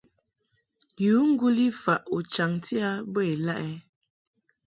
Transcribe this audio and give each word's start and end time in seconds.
Yu 1.03 1.15
ŋguli 1.29 1.67
faʼ 1.83 2.01
u 2.15 2.17
chaŋti 2.33 2.75
a 2.87 2.89
bə 3.13 3.21
ilaʼ 3.33 3.59
ɛ? 3.69 3.71